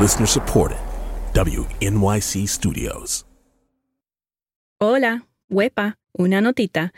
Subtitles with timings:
[0.00, 0.78] Listener supported.
[1.34, 3.24] WNYC Studios.
[4.80, 6.92] Hola, huepa, una notita.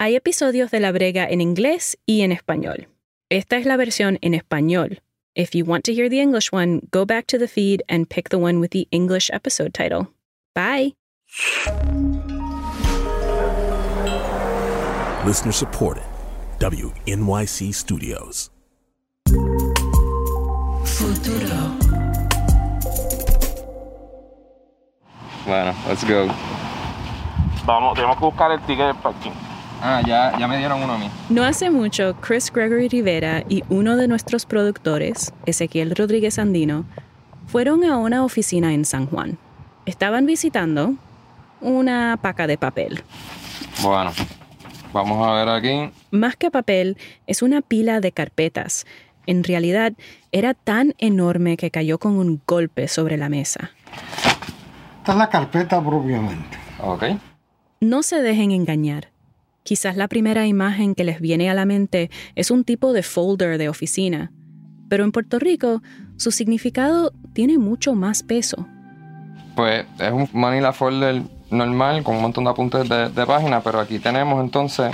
[0.00, 2.88] Hay episodios de La Brega en inglés y en español.
[3.30, 5.00] Esta es la versión en español.
[5.36, 8.30] If you want to hear the English one, go back to the feed and pick
[8.30, 10.08] the one with the English episode title.
[10.56, 10.94] Bye.
[15.24, 16.02] Listener supported.
[16.58, 18.50] WNYC Studios.
[20.84, 21.83] Futuro.
[25.46, 26.26] Bueno, let's go.
[27.66, 29.30] Vamos, tenemos que buscar el ticket del parking.
[29.82, 31.10] Ah, ya, ya me dieron uno a mí.
[31.28, 36.86] No hace mucho, Chris Gregory Rivera y uno de nuestros productores, Ezequiel Rodríguez Andino,
[37.46, 39.38] fueron a una oficina en San Juan.
[39.84, 40.94] Estaban visitando
[41.60, 43.02] una paca de papel.
[43.82, 44.12] Bueno,
[44.92, 45.90] vamos a ver aquí.
[46.10, 48.86] Más que papel, es una pila de carpetas.
[49.26, 49.92] En realidad,
[50.32, 53.70] era tan enorme que cayó con un golpe sobre la mesa.
[55.04, 56.56] Esta es la carpeta propiamente.
[56.82, 57.04] Ok.
[57.82, 59.10] No se dejen engañar.
[59.62, 63.58] Quizás la primera imagen que les viene a la mente es un tipo de folder
[63.58, 64.32] de oficina,
[64.88, 65.82] pero en Puerto Rico
[66.16, 68.66] su significado tiene mucho más peso.
[69.54, 73.80] Pues es un Manila folder normal con un montón de apuntes de, de página, pero
[73.80, 74.90] aquí tenemos entonces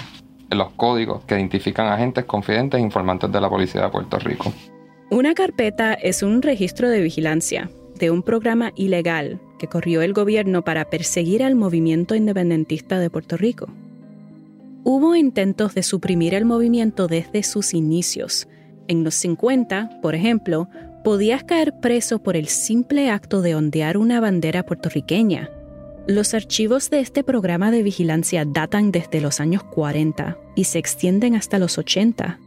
[0.50, 4.52] los códigos que identifican agentes confidentes e informantes de la Policía de Puerto Rico.
[5.08, 10.62] Una carpeta es un registro de vigilancia de un programa ilegal que corrió el gobierno
[10.62, 13.68] para perseguir al movimiento independentista de Puerto Rico.
[14.82, 18.48] Hubo intentos de suprimir el movimiento desde sus inicios.
[18.88, 20.68] En los 50, por ejemplo,
[21.04, 25.50] podías caer preso por el simple acto de ondear una bandera puertorriqueña.
[26.06, 31.36] Los archivos de este programa de vigilancia datan desde los años 40 y se extienden
[31.36, 32.38] hasta los 80.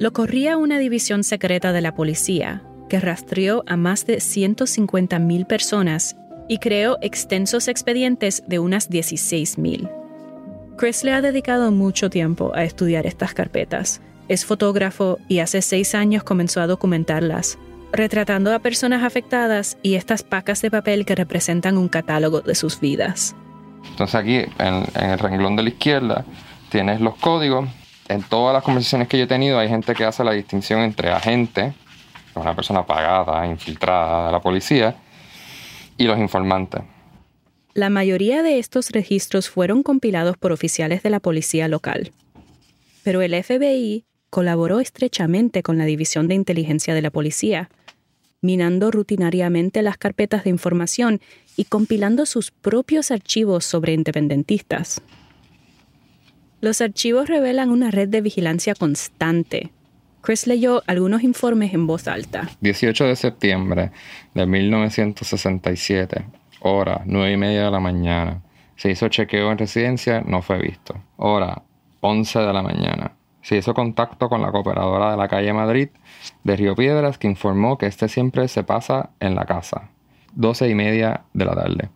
[0.00, 6.16] Lo corría una división secreta de la policía que rastreó a más de 150.000 personas
[6.48, 9.90] y creó extensos expedientes de unas 16.000.
[10.76, 14.00] Chris le ha dedicado mucho tiempo a estudiar estas carpetas.
[14.28, 17.58] Es fotógrafo y hace seis años comenzó a documentarlas,
[17.92, 22.80] retratando a personas afectadas y estas pacas de papel que representan un catálogo de sus
[22.80, 23.36] vidas.
[23.90, 26.24] Entonces aquí en, en el renglón de la izquierda
[26.70, 27.68] tienes los códigos.
[28.08, 31.10] En todas las conversaciones que yo he tenido hay gente que hace la distinción entre
[31.10, 31.72] agente,
[32.34, 34.96] una persona pagada, infiltrada de la policía,
[35.96, 36.82] y los informantes.
[37.74, 42.12] La mayoría de estos registros fueron compilados por oficiales de la policía local.
[43.02, 47.70] Pero el FBI colaboró estrechamente con la División de Inteligencia de la Policía,
[48.40, 51.20] minando rutinariamente las carpetas de información
[51.56, 55.00] y compilando sus propios archivos sobre independentistas.
[56.60, 59.70] Los archivos revelan una red de vigilancia constante.
[60.24, 62.48] Chris leyó algunos informes en voz alta.
[62.62, 63.90] 18 de septiembre
[64.32, 66.24] de 1967,
[66.60, 68.40] hora 9 y media de la mañana.
[68.76, 70.94] Se hizo chequeo en residencia, no fue visto.
[71.18, 71.62] Hora
[72.00, 73.12] 11 de la mañana.
[73.42, 75.90] Se hizo contacto con la cooperadora de la calle Madrid
[76.42, 79.90] de Río Piedras que informó que este siempre se pasa en la casa.
[80.36, 81.90] 12 y media de la tarde.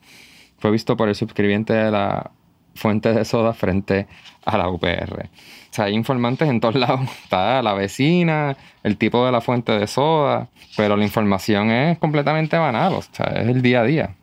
[0.59, 2.31] Fue visto por el suscribiente de la
[2.75, 4.07] fuente de soda frente
[4.45, 5.31] a la UPR.
[5.79, 7.01] Hay informantes en todos lados.
[7.25, 12.57] Está la vecina, el tipo de la fuente de soda, pero la información es completamente
[12.57, 14.17] banal, o sea, es el día a día.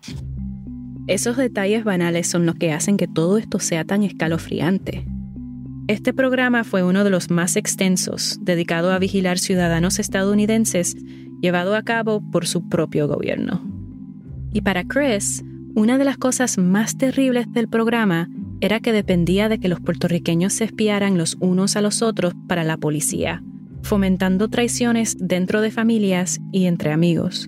[1.08, 5.06] Esos detalles banales son los que hacen que todo esto sea tan escalofriante.
[5.88, 10.96] Este programa fue uno de los más extensos, dedicado a vigilar ciudadanos estadounidenses,
[11.42, 13.62] llevado a cabo por su propio gobierno.
[14.52, 15.44] Y para Chris,
[15.76, 18.30] una de las cosas más terribles del programa
[18.66, 22.64] era que dependía de que los puertorriqueños se espiaran los unos a los otros para
[22.64, 23.44] la policía,
[23.84, 27.48] fomentando traiciones dentro de familias y entre amigos.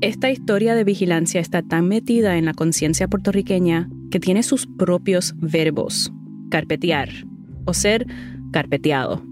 [0.00, 5.34] Esta historia de vigilancia está tan metida en la conciencia puertorriqueña que tiene sus propios
[5.36, 6.10] verbos,
[6.48, 7.10] carpetear
[7.66, 8.06] o ser
[8.52, 9.22] carpeteado.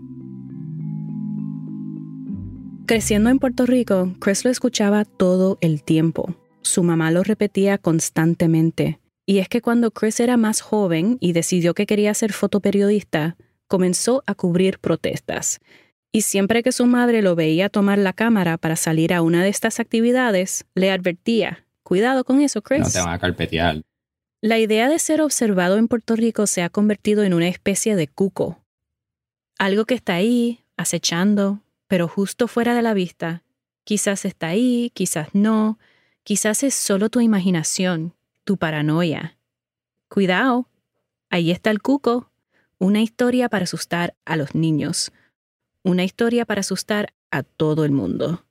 [2.85, 6.37] Creciendo en Puerto Rico, Chris lo escuchaba todo el tiempo.
[6.63, 8.99] Su mamá lo repetía constantemente.
[9.27, 13.37] Y es que cuando Chris era más joven y decidió que quería ser fotoperiodista,
[13.69, 15.61] comenzó a cubrir protestas.
[16.13, 19.49] Y siempre que su madre lo veía tomar la cámara para salir a una de
[19.49, 22.81] estas actividades, le advertía, cuidado con eso, Chris.
[22.81, 23.83] No te van a carpetear.
[24.43, 28.09] La idea de ser observado en Puerto Rico se ha convertido en una especie de
[28.09, 28.59] cuco.
[29.59, 33.43] Algo que está ahí, acechando, pero justo fuera de la vista.
[33.85, 35.79] Quizás está ahí, quizás no,
[36.25, 38.15] quizás es solo tu imaginación,
[38.45, 39.37] tu paranoia.
[40.09, 40.69] Cuidado,
[41.31, 42.31] ahí está el cuco,
[42.79, 45.13] una historia para asustar a los niños.
[45.85, 48.45] una historia para asustar a todo el mundo.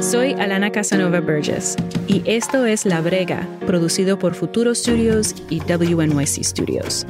[0.00, 1.76] Soy Alana Casanova Burgess
[2.06, 7.06] y esto es La Brega, producido por Futuro Studios y WNYC Studios.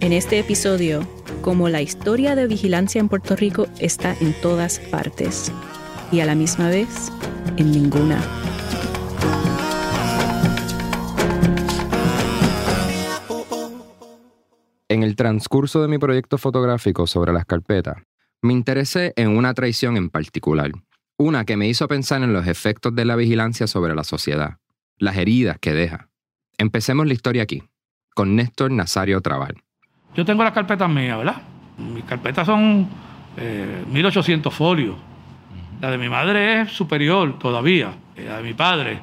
[0.00, 1.08] En este episodio,
[1.40, 5.50] como la historia de vigilancia en Puerto Rico está en todas partes
[6.12, 7.10] y a la misma vez
[7.56, 8.20] en ninguna.
[14.88, 17.96] En el transcurso de mi proyecto fotográfico sobre las carpetas,
[18.42, 20.70] me interesé en una traición en particular,
[21.16, 24.58] una que me hizo pensar en los efectos de la vigilancia sobre la sociedad,
[24.98, 26.10] las heridas que deja.
[26.58, 27.62] Empecemos la historia aquí,
[28.14, 29.62] con Néstor Nazario Trabal.
[30.14, 31.40] Yo tengo las carpetas mías, ¿verdad?
[31.78, 32.86] Mis carpetas son
[33.90, 34.96] 1800 folios.
[35.82, 39.00] La de mi madre es superior todavía, la de mi padre.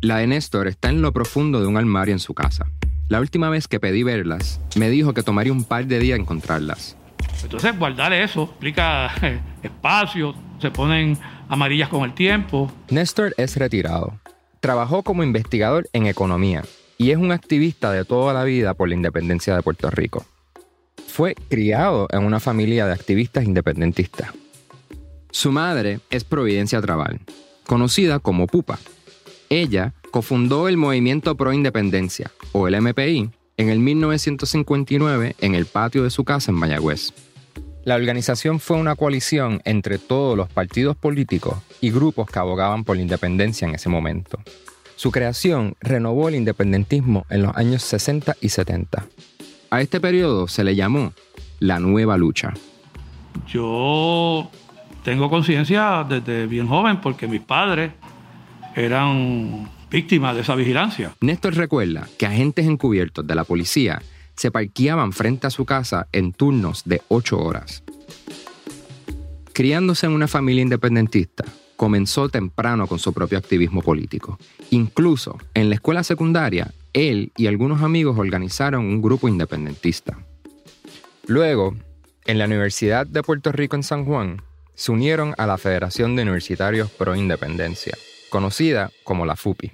[0.00, 2.66] La de Néstor está en lo profundo de un armario en su casa.
[3.08, 6.96] La última vez que pedí verlas, me dijo que tomaría un par de días encontrarlas.
[7.44, 9.12] Entonces, guardar eso implica
[9.62, 11.16] espacio, se ponen
[11.48, 12.72] amarillas con el tiempo.
[12.90, 14.18] Néstor es retirado.
[14.58, 16.64] Trabajó como investigador en economía
[16.98, 20.26] y es un activista de toda la vida por la independencia de Puerto Rico.
[21.06, 24.32] Fue criado en una familia de activistas independentistas.
[25.30, 27.20] Su madre es Providencia Trabal,
[27.66, 28.78] conocida como Pupa.
[29.48, 36.02] Ella cofundó el Movimiento Pro Independencia, o el MPI, en el 1959 en el patio
[36.02, 37.12] de su casa en Mayagüez.
[37.84, 42.96] La organización fue una coalición entre todos los partidos políticos y grupos que abogaban por
[42.96, 44.40] la independencia en ese momento.
[44.96, 49.06] Su creación renovó el independentismo en los años 60 y 70.
[49.70, 51.12] A este periodo se le llamó
[51.60, 52.54] la nueva lucha.
[53.46, 54.50] Yo
[55.06, 57.92] tengo conciencia desde bien joven porque mis padres
[58.74, 61.12] eran víctimas de esa vigilancia.
[61.20, 64.02] Néstor recuerda que agentes encubiertos de la policía
[64.34, 67.84] se parqueaban frente a su casa en turnos de ocho horas.
[69.52, 71.44] Criándose en una familia independentista,
[71.76, 74.40] comenzó temprano con su propio activismo político.
[74.70, 80.18] Incluso en la escuela secundaria, él y algunos amigos organizaron un grupo independentista.
[81.28, 81.76] Luego,
[82.24, 84.42] en la Universidad de Puerto Rico en San Juan,
[84.76, 87.96] se unieron a la Federación de Universitarios Pro Independencia,
[88.28, 89.72] conocida como la FUPI.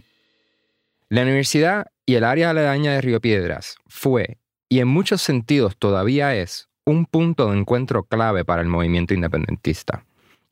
[1.11, 4.39] La universidad y el área aledaña de Río Piedras fue,
[4.69, 10.05] y en muchos sentidos todavía es, un punto de encuentro clave para el movimiento independentista.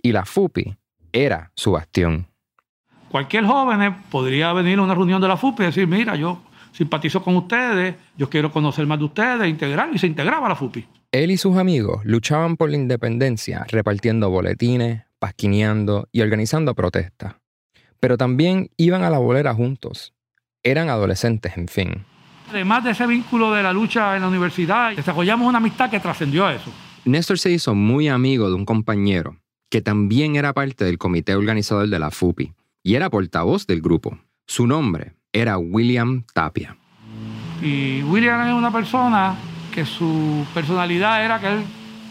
[0.03, 0.77] Y la FUPI
[1.13, 2.27] era su bastión.
[3.11, 6.43] Cualquier joven podría venir a una reunión de la FUPI y decir, mira, yo
[6.73, 10.87] simpatizo con ustedes, yo quiero conocer más de ustedes, integrar, y se integraba la FUPI.
[11.13, 17.35] Él y sus amigos luchaban por la independencia repartiendo boletines, pasquineando y organizando protestas.
[17.99, 20.15] Pero también iban a la bolera juntos.
[20.63, 22.05] Eran adolescentes, en fin.
[22.49, 26.47] Además de ese vínculo de la lucha en la universidad, desarrollamos una amistad que trascendió
[26.47, 26.73] a eso.
[27.05, 29.37] Néstor se hizo muy amigo de un compañero
[29.71, 32.53] que también era parte del comité organizador de la FUPI
[32.83, 34.19] y era portavoz del grupo.
[34.47, 36.77] Su nombre era William Tapia.
[37.63, 39.35] Y William es una persona
[39.73, 41.63] que su personalidad era que él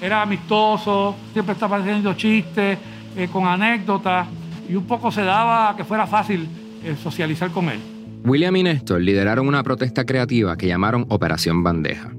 [0.02, 2.78] era amistoso, siempre estaba haciendo chistes,
[3.18, 4.28] eh, con anécdotas,
[4.70, 6.48] y un poco se daba que fuera fácil
[6.84, 7.80] eh, socializar con él.
[8.24, 12.12] William y Néstor lideraron una protesta creativa que llamaron Operación Bandeja.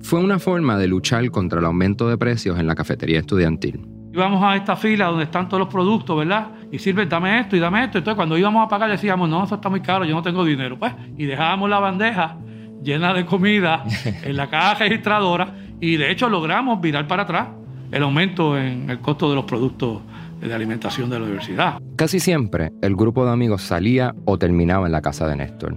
[0.00, 3.86] Fue una forma de luchar contra el aumento de precios en la cafetería estudiantil.
[4.12, 6.48] Íbamos a esta fila donde están todos los productos, ¿verdad?
[6.72, 7.98] Y sirve, dame esto y dame esto.
[7.98, 10.78] Entonces, cuando íbamos a pagar, decíamos, no, eso está muy caro, yo no tengo dinero.
[10.78, 12.38] Pues, y dejábamos la bandeja
[12.82, 13.84] llena de comida
[14.24, 17.48] en la caja registradora y de hecho logramos virar para atrás
[17.92, 20.00] el aumento en el costo de los productos
[20.40, 21.78] de alimentación de la universidad.
[21.94, 25.76] Casi siempre el grupo de amigos salía o terminaba en la casa de Néstor.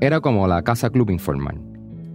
[0.00, 1.60] Era como la casa club informal.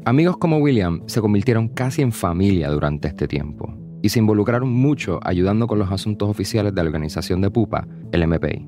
[0.05, 5.19] Amigos como William se convirtieron casi en familia durante este tiempo y se involucraron mucho
[5.23, 8.67] ayudando con los asuntos oficiales de la organización de Pupa, el MPI.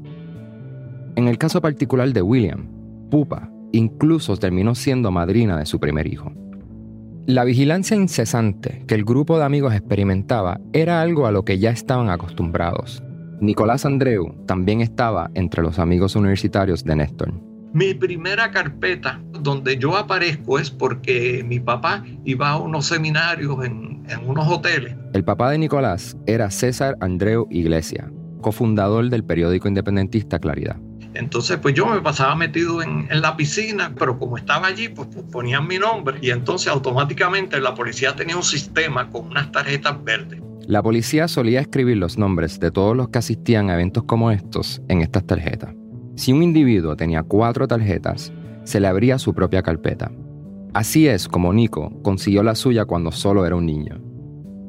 [1.16, 2.68] En el caso particular de William,
[3.10, 6.32] Pupa incluso terminó siendo madrina de su primer hijo.
[7.25, 11.72] La vigilancia incesante que el grupo de amigos experimentaba era algo a lo que ya
[11.72, 13.04] estaban acostumbrados.
[13.40, 17.52] Nicolás Andreu también estaba entre los amigos universitarios de Néstor.
[17.74, 24.06] Mi primera carpeta donde yo aparezco es porque mi papá iba a unos seminarios en,
[24.08, 24.96] en unos hoteles.
[25.13, 28.12] El papá de Nicolás era César Andreu Iglesia,
[28.42, 30.77] cofundador del periódico independentista Claridad.
[31.15, 35.08] Entonces, pues yo me pasaba metido en, en, la piscina, pero como estaba allí, pues,
[35.12, 40.03] pues, ponían mi nombre y entonces automáticamente la policía tenía un sistema con unas tarjetas
[40.03, 40.39] verdes.
[40.68, 44.80] La policía solía escribir los nombres de todos los que asistían a eventos como estos
[44.89, 45.74] en estas tarjetas.
[46.15, 48.32] Si un individuo tenía cuatro tarjetas,
[48.63, 50.12] se le abría su propia carpeta.
[50.74, 54.01] Así es como Nico consiguió la suya cuando solo era un niño.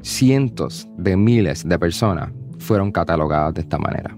[0.02, 4.16] Cientos de miles de personas fueron catalogadas de esta manera.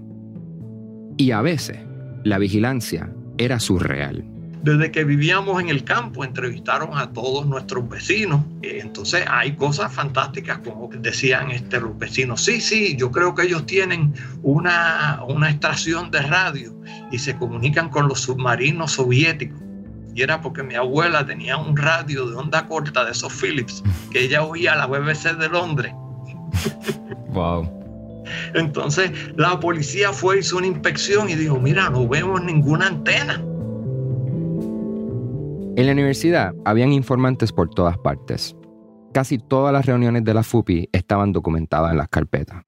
[1.17, 1.77] Y a veces,
[2.23, 4.25] la vigilancia era surreal.
[4.63, 8.41] Desde que vivíamos en el campo, entrevistaron a todos nuestros vecinos.
[8.61, 13.43] Eh, entonces hay cosas fantásticas como decían este, los vecinos, sí, sí, yo creo que
[13.43, 16.73] ellos tienen una, una estación de radio
[17.11, 19.59] y se comunican con los submarinos soviéticos.
[20.15, 24.23] Y era porque mi abuela tenía un radio de onda corta de esos Philips, que
[24.23, 25.93] ella oía la BBC de Londres.
[27.29, 27.69] Wow.
[28.55, 33.43] Entonces la policía fue, hizo una inspección y dijo, mira, no vemos ninguna antena.
[35.77, 38.55] En la universidad habían informantes por todas partes.
[39.13, 42.63] Casi todas las reuniones de la FUPI estaban documentadas en las carpetas.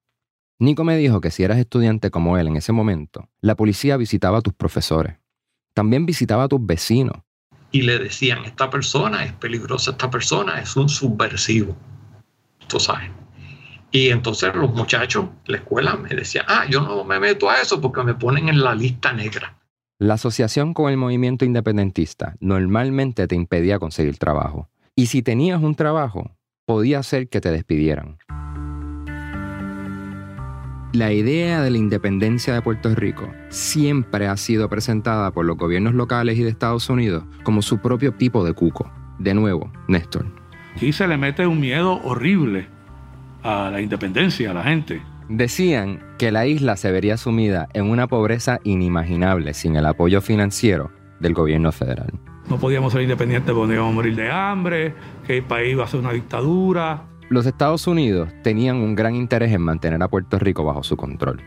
[0.59, 4.37] Nico me dijo que si eras estudiante como él en ese momento, la policía visitaba
[4.37, 5.17] a tus profesores.
[5.73, 7.15] También visitaba a tus vecinos.
[7.71, 11.75] Y le decían, esta persona es peligrosa, esta persona es un subversivo.
[12.67, 13.09] Tú sabes.
[13.89, 17.81] Y entonces los muchachos la escuela me decían, ah, yo no me meto a eso
[17.81, 19.58] porque me ponen en la lista negra.
[20.01, 24.69] La asociación con el movimiento independentista normalmente te impedía conseguir trabajo.
[24.95, 28.17] Y si tenías un trabajo, podía ser que te despidieran.
[30.93, 35.93] La idea de la independencia de Puerto Rico siempre ha sido presentada por los gobiernos
[35.93, 38.89] locales y de Estados Unidos como su propio tipo de cuco.
[39.17, 40.27] De nuevo, Néstor.
[40.77, 42.69] Sí se le mete un miedo horrible
[43.43, 45.01] a la independencia, a la gente.
[45.29, 50.89] Decían que la isla se vería sumida en una pobreza inimaginable sin el apoyo financiero
[51.19, 52.11] del gobierno federal.
[52.49, 54.95] No podíamos ser independientes porque íbamos a morir de hambre,
[55.27, 57.03] que el país iba a ser una dictadura.
[57.29, 61.43] Los Estados Unidos tenían un gran interés en mantener a Puerto Rico bajo su control.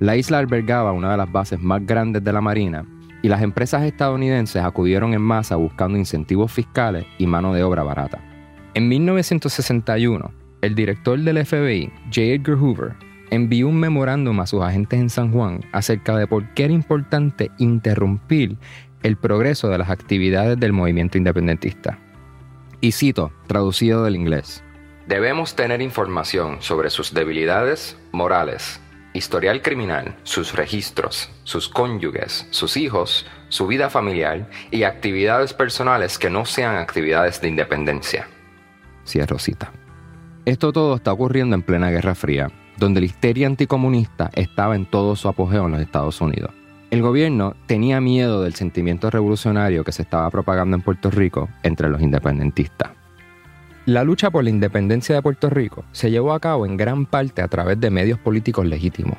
[0.00, 2.84] La isla albergaba una de las bases más grandes de la Marina
[3.22, 8.18] y las empresas estadounidenses acudieron en masa buscando incentivos fiscales y mano de obra barata.
[8.74, 12.20] En 1961, el director del FBI, J.
[12.20, 12.94] Edgar Hoover,
[13.30, 17.50] envió un memorándum a sus agentes en San Juan acerca de por qué era importante
[17.58, 18.56] interrumpir
[19.02, 21.98] el progreso de las actividades del movimiento independentista.
[22.80, 24.62] Y cito, traducido del inglés.
[25.06, 28.80] Debemos tener información sobre sus debilidades morales,
[29.14, 36.30] historial criminal, sus registros, sus cónyuges, sus hijos, su vida familiar y actividades personales que
[36.30, 38.28] no sean actividades de independencia.
[39.04, 39.72] Cierro cita.
[40.44, 45.14] Esto todo está ocurriendo en plena Guerra Fría, donde la histeria anticomunista estaba en todo
[45.14, 46.50] su apogeo en los Estados Unidos.
[46.90, 51.88] El gobierno tenía miedo del sentimiento revolucionario que se estaba propagando en Puerto Rico entre
[51.88, 52.90] los independentistas.
[53.86, 57.40] La lucha por la independencia de Puerto Rico se llevó a cabo en gran parte
[57.40, 59.18] a través de medios políticos legítimos.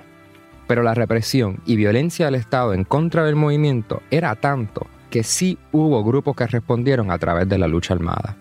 [0.68, 5.58] Pero la represión y violencia del Estado en contra del movimiento era tanto que sí
[5.72, 8.36] hubo grupos que respondieron a través de la lucha armada.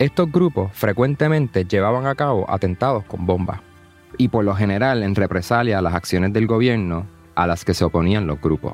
[0.00, 3.60] Estos grupos frecuentemente llevaban a cabo atentados con bombas,
[4.16, 7.84] y por lo general en represalia a las acciones del gobierno a las que se
[7.84, 8.72] oponían los grupos.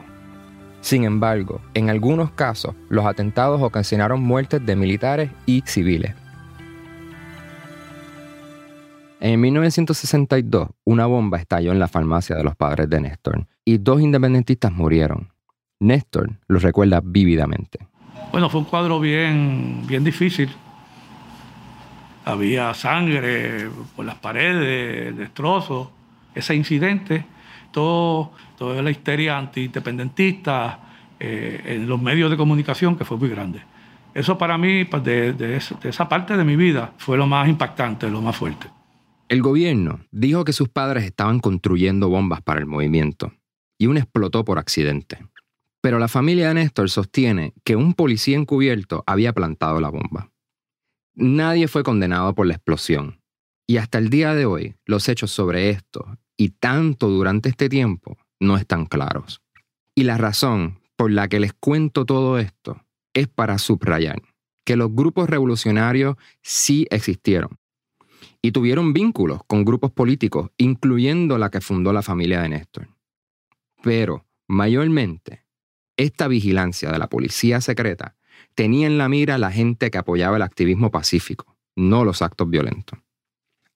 [0.83, 6.15] Sin embargo, en algunos casos, los atentados ocasionaron muertes de militares y civiles.
[9.19, 14.01] En 1962, una bomba estalló en la farmacia de los padres de Néstor y dos
[14.01, 15.33] independentistas murieron.
[15.81, 17.81] Néstor los recuerda vívidamente.
[18.31, 20.51] Bueno, fue un cuadro bien, bien difícil
[22.27, 25.89] había sangre por las paredes, destrozos.
[26.35, 27.25] Ese incidente,
[27.71, 30.81] todo, toda la histeria antiindependentista
[31.19, 33.63] eh, en los medios de comunicación que fue muy grande.
[34.13, 38.21] Eso para mí, pues, de, esa parte de mi vida, fue lo más impactante, lo
[38.21, 38.67] más fuerte.
[39.29, 43.33] El gobierno dijo que sus padres estaban construyendo bombas para el movimiento
[43.79, 45.19] y una explotó por accidente.
[45.81, 50.31] Pero la familia de Néstor sostiene que un policía encubierto había plantado la bomba.
[51.17, 53.23] Nadie fue condenado por la explosión.
[53.67, 58.19] Y hasta el día de hoy, los hechos sobre esto, y tanto durante este tiempo,
[58.39, 59.41] no están claros.
[59.95, 64.23] Y la razón por la que les cuento todo esto es para subrayar
[64.65, 67.59] que los grupos revolucionarios sí existieron
[68.43, 72.89] y tuvieron vínculos con grupos políticos, incluyendo la que fundó la familia de Néstor.
[73.83, 75.47] Pero, mayormente,
[75.97, 78.16] esta vigilancia de la policía secreta
[78.57, 82.99] tenía en la mira la gente que apoyaba el activismo pacífico, no los actos violentos.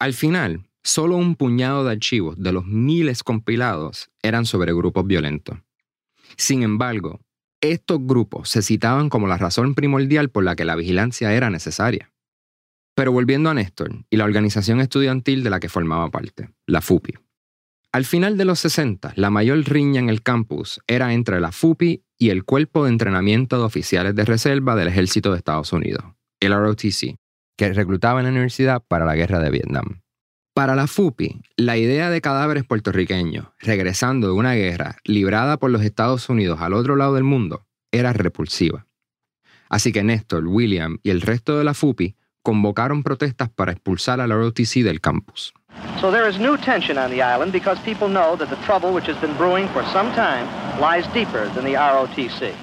[0.00, 5.58] Al final, solo un puñado de archivos de los miles compilados eran sobre grupos violentos.
[6.36, 7.20] Sin embargo,
[7.60, 12.10] estos grupos se citaban como la razón primordial por la que la vigilancia era necesaria.
[12.94, 17.18] Pero volviendo a Néstor y la organización estudiantil de la que formaba parte, la FUPI.
[17.92, 22.04] Al final de los 60, la mayor riña en el campus era entre la FUPI
[22.16, 26.04] y el Cuerpo de Entrenamiento de Oficiales de Reserva del Ejército de Estados Unidos,
[26.38, 27.16] el ROTC,
[27.56, 30.02] que reclutaba en la universidad para la guerra de Vietnam.
[30.54, 35.82] Para la FUPI, la idea de cadáveres puertorriqueños regresando de una guerra librada por los
[35.82, 38.86] Estados Unidos al otro lado del mundo era repulsiva.
[39.68, 44.30] Así que Néstor, William y el resto de la FUPI convocaron protestas para expulsar al
[44.30, 45.54] ROTC del campus.
[46.00, 49.06] So there is new tension on the island because people know that the trouble which
[49.06, 50.46] has been brewing for some time
[50.80, 52.54] lies deeper than the ROTC.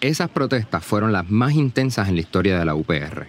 [0.00, 3.26] Esas protestas fueron las más intensas en la historia de la UPR.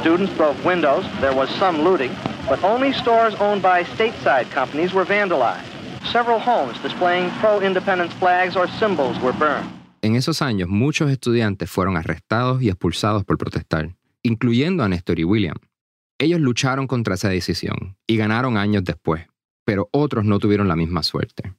[0.00, 2.10] Students broke windows, there was some looting,
[2.48, 5.66] but only stores owned by stateside companies were vandalized.
[6.12, 9.68] Several homes displaying pro-independence flags or symbols were burned.
[10.02, 13.90] En esos años, muchos estudiantes fueron arrestados y expulsados por protestar,
[14.22, 15.56] incluyendo a Néstor y William.
[16.20, 19.26] Ellos lucharon contra esa decisión y ganaron años después,
[19.64, 21.54] pero otros no tuvieron la misma suerte.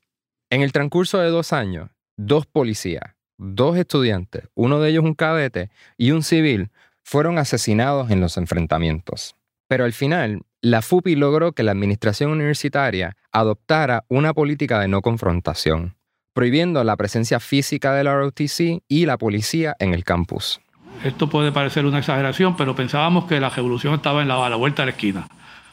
[0.52, 5.72] En el transcurso de dos años, dos policías, dos estudiantes, uno de ellos un cadete
[5.98, 6.70] y un civil,
[7.04, 9.36] fueron asesinados en los enfrentamientos.
[9.68, 15.02] Pero al final, la FUPI logró que la administración universitaria adoptara una política de no
[15.02, 15.96] confrontación,
[16.34, 20.62] prohibiendo la presencia física del ROTC y la policía en el campus.
[21.04, 24.56] Esto puede parecer una exageración, pero pensábamos que la revolución estaba en la, a la
[24.56, 25.28] vuelta de la esquina.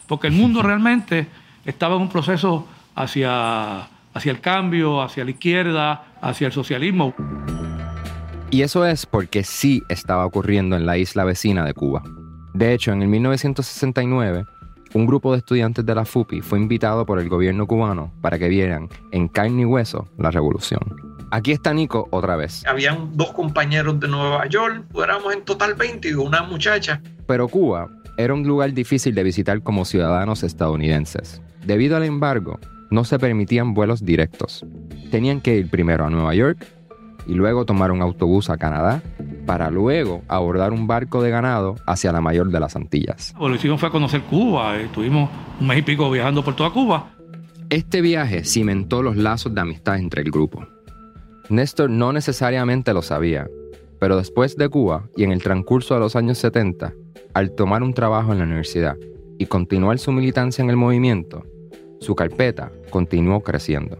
[0.06, 1.26] Porque el mundo realmente
[1.64, 3.82] estaba en un proceso hacia,
[4.14, 7.14] hacia el cambio, hacia la izquierda, hacia el socialismo.
[8.50, 12.02] Y eso es porque sí estaba ocurriendo en la isla vecina de Cuba.
[12.54, 14.46] De hecho, en el 1969,
[14.94, 18.48] un grupo de estudiantes de la FUPI fue invitado por el gobierno cubano para que
[18.48, 21.17] vieran en carne y hueso la revolución.
[21.30, 22.64] Aquí está Nico otra vez.
[22.66, 27.02] Habían dos compañeros de Nueva York, éramos en total 20 y una muchacha.
[27.26, 31.42] Pero Cuba era un lugar difícil de visitar como ciudadanos estadounidenses.
[31.64, 32.58] Debido al embargo,
[32.90, 34.64] no se permitían vuelos directos.
[35.10, 36.66] Tenían que ir primero a Nueva York
[37.26, 39.02] y luego tomar un autobús a Canadá
[39.44, 43.34] para luego abordar un barco de ganado hacia la mayor de las Antillas.
[43.54, 45.30] Hicimos fue conocer Cuba, estuvimos
[45.60, 47.10] un mes y pico viajando por toda Cuba.
[47.68, 50.66] Este viaje cimentó los lazos de amistad entre el grupo.
[51.50, 53.48] Néstor no necesariamente lo sabía,
[53.98, 56.92] pero después de Cuba y en el transcurso de los años 70,
[57.32, 58.98] al tomar un trabajo en la universidad
[59.38, 61.46] y continuar su militancia en el movimiento,
[62.00, 63.98] su carpeta continuó creciendo.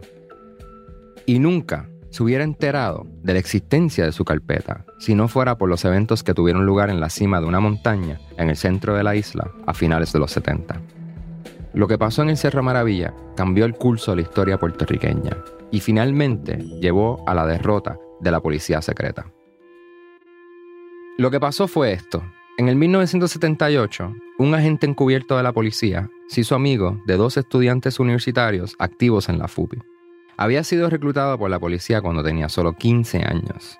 [1.25, 5.69] Y nunca se hubiera enterado de la existencia de su carpeta si no fuera por
[5.69, 9.03] los eventos que tuvieron lugar en la cima de una montaña en el centro de
[9.03, 10.81] la isla a finales de los 70.
[11.73, 15.37] Lo que pasó en el Cerro Maravilla cambió el curso de la historia puertorriqueña
[15.71, 19.31] y finalmente llevó a la derrota de la policía secreta.
[21.17, 22.23] Lo que pasó fue esto.
[22.57, 27.99] En el 1978, un agente encubierto de la policía se hizo amigo de dos estudiantes
[27.99, 29.79] universitarios activos en la FUPI.
[30.37, 33.79] Había sido reclutado por la policía cuando tenía solo 15 años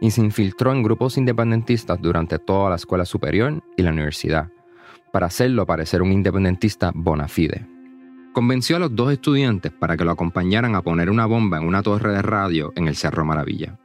[0.00, 4.50] y se infiltró en grupos independentistas durante toda la escuela superior y la universidad,
[5.12, 7.66] para hacerlo parecer un independentista bona fide.
[8.32, 11.82] Convenció a los dos estudiantes para que lo acompañaran a poner una bomba en una
[11.82, 13.76] torre de radio en el Cerro Maravilla,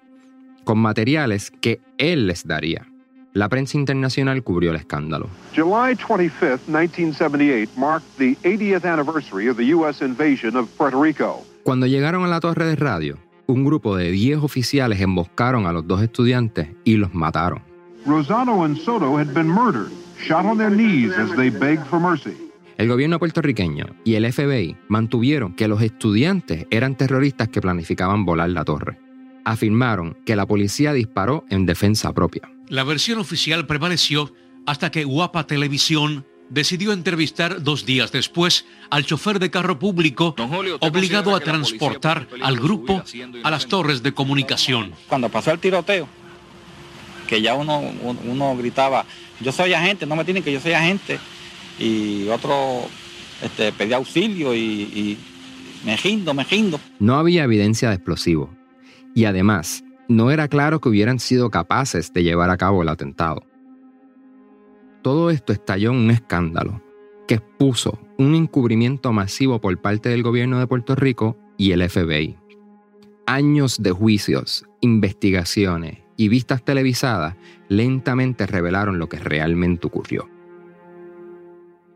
[0.64, 2.88] con materiales que él les daría.
[3.34, 5.28] La prensa internacional cubrió el escándalo.
[5.56, 10.06] July 25, 1978 marked the 80th anniversary of the U.S.
[10.06, 11.44] invasion of Puerto Rico.
[11.64, 15.88] Cuando llegaron a la torre de radio, un grupo de 10 oficiales emboscaron a los
[15.88, 17.62] dos estudiantes y los mataron.
[18.06, 19.92] Rosano and Soto had been murdered,
[20.24, 22.45] shot on their knees as they begged for mercy.
[22.78, 28.50] El gobierno puertorriqueño y el FBI mantuvieron que los estudiantes eran terroristas que planificaban volar
[28.50, 29.00] la torre.
[29.46, 32.52] Afirmaron que la policía disparó en defensa propia.
[32.68, 34.34] La versión oficial prevaleció
[34.66, 40.36] hasta que Guapa Televisión decidió entrevistar dos días después al chofer de carro público
[40.82, 43.04] obligado a transportar al grupo
[43.44, 44.92] a las torres de comunicación.
[45.08, 46.10] Cuando pasó el tiroteo,
[47.28, 49.06] que ya uno, uno gritaba,
[49.40, 51.20] yo soy agente, no me tienen que yo soy agente,
[51.80, 52.86] y otro
[53.42, 55.18] este, pedía auxilio y,
[55.86, 56.80] me gindo, me gindo.
[57.00, 58.50] No había evidencia de explosivos
[59.14, 63.44] y además no era claro que hubieran sido capaces de llevar a cabo el atentado.
[65.02, 66.82] Todo esto estalló en un escándalo
[67.28, 72.38] que expuso un encubrimiento masivo por parte del gobierno de Puerto Rico y el FBI.
[73.28, 77.36] Años de juicios, investigaciones y vistas televisadas
[77.68, 80.35] lentamente revelaron lo que realmente ocurrió.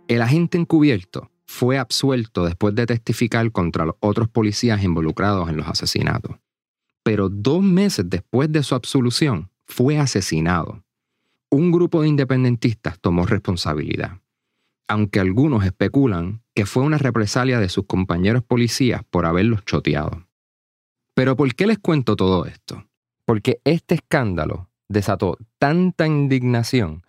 [0.10, 5.68] El agente encubierto fue absuelto después de testificar contra los otros policías involucrados en los
[5.68, 6.36] asesinatos.
[7.04, 10.84] Pero dos meses después de su absolución, fue asesinado
[11.52, 14.20] un grupo de independentistas tomó responsabilidad.
[14.88, 20.26] aunque algunos especulan que fue una represalia de sus compañeros policías por haberlos choteado.
[21.14, 22.88] Pero ¿por qué les cuento todo esto?
[23.24, 27.04] Porque este escándalo desató tanta indignación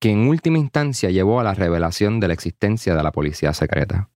[0.00, 4.08] que en última instancia llevó a la revelación de la existencia de la policía secreta.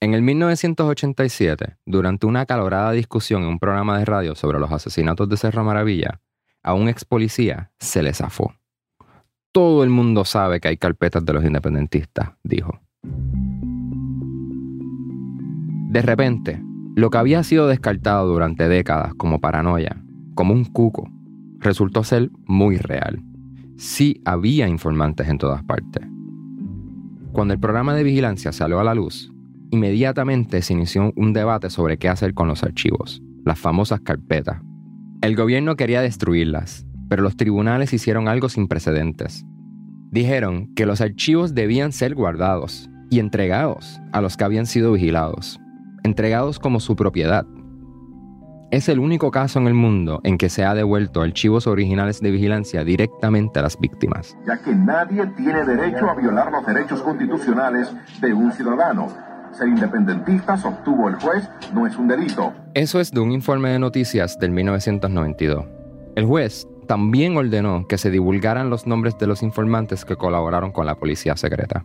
[0.00, 5.28] En el 1987, durante una acalorada discusión en un programa de radio sobre los asesinatos
[5.28, 6.20] de Cerro Maravilla,
[6.62, 8.54] a un ex policía se le zafó.
[9.52, 12.80] Todo el mundo sabe que hay carpetas de los independentistas, dijo.
[15.90, 16.60] De repente,
[16.96, 20.02] lo que había sido descartado durante décadas como paranoia,
[20.34, 21.08] como un cuco,
[21.58, 23.22] resultó ser muy real.
[23.80, 26.06] Sí había informantes en todas partes.
[27.32, 29.32] Cuando el programa de vigilancia salió a la luz,
[29.70, 34.60] inmediatamente se inició un debate sobre qué hacer con los archivos, las famosas carpetas.
[35.22, 39.46] El gobierno quería destruirlas, pero los tribunales hicieron algo sin precedentes.
[40.10, 45.58] Dijeron que los archivos debían ser guardados y entregados a los que habían sido vigilados,
[46.02, 47.46] entregados como su propiedad.
[48.70, 52.30] Es el único caso en el mundo en que se ha devuelto archivos originales de
[52.30, 54.36] vigilancia directamente a las víctimas.
[54.46, 59.08] Ya que nadie tiene derecho a violar los derechos constitucionales de un ciudadano
[59.52, 62.52] ser independentista, sostuvo el juez, no es un delito.
[62.74, 65.64] Eso es de un informe de noticias del 1992.
[66.14, 70.86] El juez también ordenó que se divulgaran los nombres de los informantes que colaboraron con
[70.86, 71.84] la policía secreta.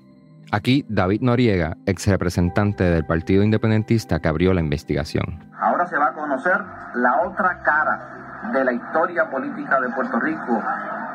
[0.52, 5.50] Aquí David Noriega, ex representante del Partido Independentista que abrió la investigación.
[5.60, 6.62] Ahora se va a conocer
[6.96, 10.62] la otra cara de la historia política de Puerto Rico,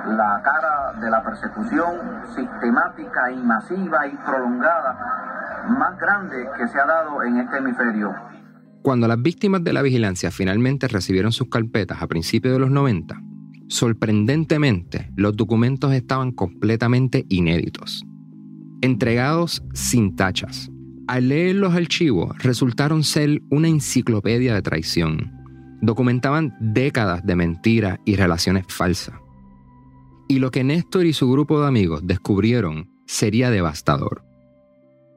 [0.08, 4.98] la cara de la persecución sistemática y masiva y prolongada
[5.68, 8.14] más grande que se ha dado en este hemisferio.
[8.82, 13.14] Cuando las víctimas de la vigilancia finalmente recibieron sus carpetas a principios de los 90,
[13.68, 18.04] sorprendentemente los documentos estaban completamente inéditos,
[18.82, 20.70] entregados sin tachas.
[21.06, 25.32] Al leer los archivos resultaron ser una enciclopedia de traición.
[25.82, 29.16] Documentaban décadas de mentiras y relaciones falsas.
[30.28, 34.24] Y lo que Néstor y su grupo de amigos descubrieron sería devastador.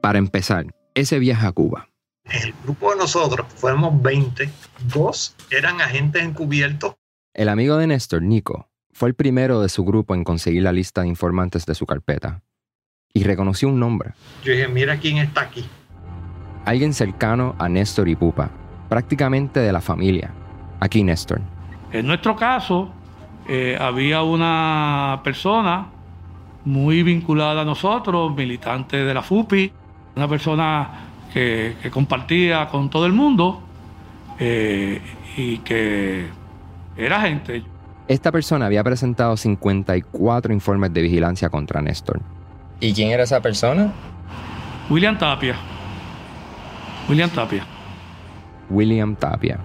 [0.02, 1.88] Para empezar, ese viaje a Cuba.
[2.24, 4.50] El grupo de nosotros fuimos 20,
[4.92, 6.94] dos eran agentes encubiertos.
[7.34, 11.02] El amigo de Néstor, Nico, fue el primero de su grupo en conseguir la lista
[11.02, 12.42] de informantes de su carpeta
[13.16, 14.10] y reconoció un nombre.
[14.42, 15.64] Yo dije, mira quién está aquí.
[16.64, 18.50] Alguien cercano a Néstor y Pupa,
[18.88, 20.32] prácticamente de la familia.
[20.80, 21.40] Aquí Néstor.
[21.92, 22.90] En nuestro caso,
[23.48, 25.86] eh, había una persona
[26.64, 29.70] muy vinculada a nosotros, militante de la FUPI,
[30.16, 30.90] una persona
[31.32, 33.62] que, compartía con todo el mundo
[34.40, 35.00] eh,
[35.36, 36.26] y que
[36.96, 37.62] era gente.
[38.08, 42.20] Esta persona había presentado 54 informes de vigilancia contra Néstor.
[42.80, 43.92] ¿Y quién era esa persona?
[44.90, 45.56] William Tapia.
[47.08, 47.64] William Tapia.
[48.70, 49.58] William Tapia.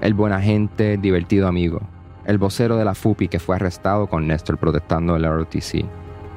[0.00, 1.80] El buen agente, divertido amigo.
[2.24, 5.84] El vocero de la FUPI que fue arrestado con Néstor protestando el ROTC.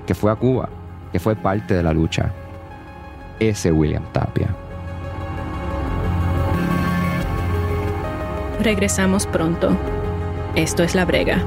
[0.06, 0.70] Que fue a Cuba.
[1.12, 2.32] Que fue parte de la lucha
[3.40, 4.48] ese William Tapia.
[8.62, 9.78] Regresamos pronto.
[10.56, 11.44] Esto es La Brega.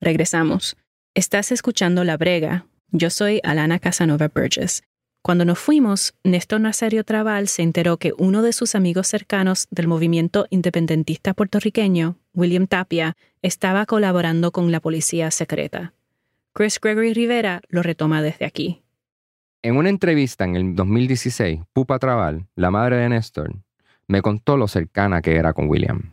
[0.00, 0.78] Regresamos.
[1.14, 2.64] Estás escuchando La Brega.
[2.90, 4.82] Yo soy Alana Casanova Burgess.
[5.22, 9.88] Cuando nos fuimos, Néstor Nazario Trabal se enteró que uno de sus amigos cercanos del
[9.88, 15.92] movimiento independentista puertorriqueño, William Tapia, estaba colaborando con la policía secreta.
[16.54, 18.82] Chris Gregory Rivera lo retoma desde aquí.
[19.60, 23.54] En una entrevista en el 2016, Pupa Trabal, la madre de Néstor,
[24.08, 26.10] me contó lo cercana que era con William.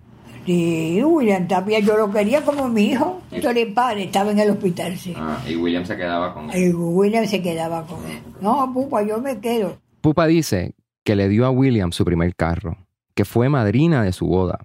[0.47, 3.21] Sí, William Tapia yo lo quería como mi hijo.
[3.43, 5.13] Yo le padre estaba en el hospital, sí.
[5.17, 6.69] Ah, y William se quedaba con él.
[6.69, 8.19] Y William se quedaba con él.
[8.39, 9.77] No, Pupa, yo me quedo.
[9.99, 12.77] Pupa dice que le dio a William su primer carro,
[13.13, 14.59] que fue madrina de su boda,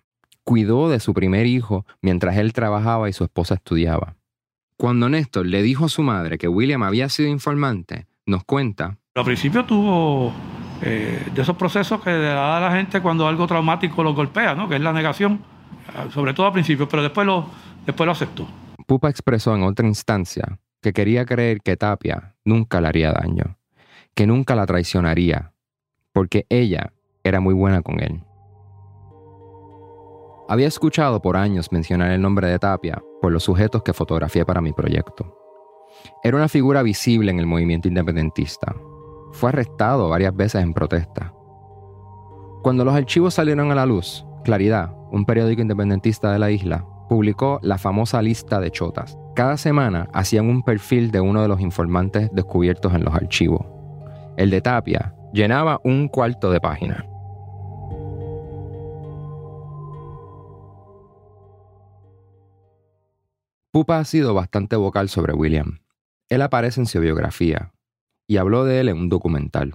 [0.45, 4.15] cuidó de su primer hijo mientras él trabajaba y su esposa estudiaba.
[4.77, 8.99] Cuando Néstor le dijo a su madre que William había sido informante, nos cuenta.
[9.17, 10.33] Al principio tuvo
[10.81, 14.55] eh, de esos procesos que le da a la gente cuando algo traumático lo golpea,
[14.55, 14.69] ¿no?
[14.69, 15.41] que es la negación
[16.13, 17.47] sobre todo al principio, pero después lo,
[17.87, 18.47] después lo aceptó.
[18.87, 23.59] Pupa expresó en otra instancia que quería creer que Tapia nunca le haría daño,
[24.15, 25.53] que nunca la traicionaría,
[26.13, 26.93] porque ella
[27.25, 28.23] era muy buena con él.
[30.49, 34.61] Había escuchado por años mencionar el nombre de Tapia por los sujetos que fotografié para
[34.61, 35.39] mi proyecto.
[36.23, 38.75] Era una figura visible en el movimiento independentista.
[39.33, 41.33] Fue arrestado varias veces en protesta.
[42.63, 47.61] Cuando los archivos salieron a la luz, Claridad, un periódico independentista de la isla, publicó
[47.63, 49.17] la famosa lista de chotas.
[49.37, 53.65] Cada semana hacían un perfil de uno de los informantes descubiertos en los archivos.
[54.37, 57.07] El de Tapia llenaba un cuarto de página.
[63.71, 65.79] Pupa ha sido bastante vocal sobre William.
[66.29, 67.73] Él aparece en su biografía
[68.27, 69.75] y habló de él en un documental.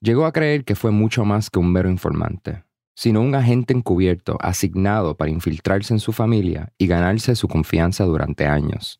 [0.00, 2.64] Llegó a creer que fue mucho más que un mero informante,
[2.98, 8.44] sino un agente encubierto asignado para infiltrarse en su familia y ganarse su confianza durante
[8.44, 8.98] años.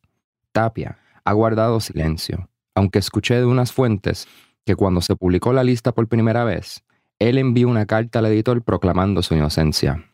[0.52, 4.28] Tapia ha guardado silencio, aunque escuché de unas fuentes
[4.64, 6.84] que cuando se publicó la lista por primera vez,
[7.18, 10.04] él envió una carta al editor proclamando su inocencia.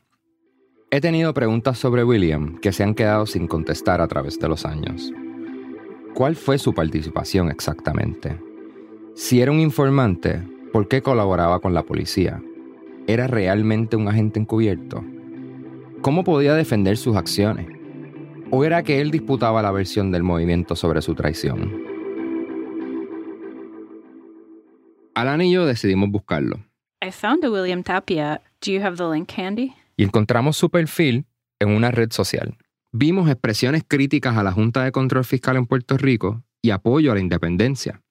[0.90, 4.64] He tenido preguntas sobre William que se han quedado sin contestar a través de los
[4.64, 5.12] años.
[6.14, 8.40] ¿Cuál fue su participación exactamente?
[9.14, 10.42] Si era un informante,
[10.72, 12.40] ¿por qué colaboraba con la policía?
[13.06, 15.04] ¿Era realmente un agente encubierto?
[16.00, 17.66] ¿Cómo podía defender sus acciones?
[18.50, 21.72] ¿O era que él disputaba la versión del movimiento sobre su traición?
[25.14, 26.58] Alan y yo decidimos buscarlo.
[27.02, 28.40] I found a William Tapia.
[28.64, 29.74] Do you have the link handy?
[29.96, 31.26] y encontramos su perfil
[31.58, 32.56] en una red social.
[32.92, 37.14] Vimos expresiones críticas a la Junta de Control Fiscal en Puerto Rico y apoyo a
[37.14, 38.02] la independencia.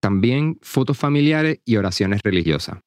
[0.00, 2.78] También fotos familiares y oraciones religiosas.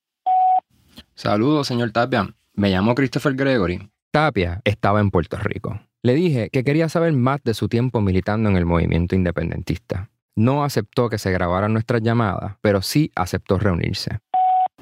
[1.20, 2.34] Saludos, señor Tapia.
[2.54, 3.90] Me llamo Christopher Gregory.
[4.10, 5.78] Tapia estaba en Puerto Rico.
[6.02, 10.10] Le dije que quería saber más de su tiempo militando en el movimiento independentista.
[10.38, 14.20] No aceptó que se grabaran nuestras llamadas, pero sí aceptó reunirse.